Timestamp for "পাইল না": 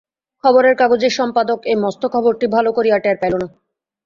3.21-3.47